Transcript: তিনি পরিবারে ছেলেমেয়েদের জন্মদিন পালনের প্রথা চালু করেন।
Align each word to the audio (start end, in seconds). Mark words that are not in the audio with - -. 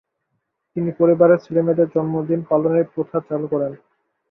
তিনি 0.75 0.89
পরিবারে 0.99 1.35
ছেলেমেয়েদের 1.37 1.87
জন্মদিন 1.95 2.41
পালনের 2.49 2.85
প্রথা 2.93 3.17
চালু 3.27 3.47
করেন। 3.53 3.71